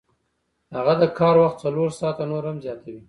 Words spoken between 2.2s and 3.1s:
نور هم زیاتوي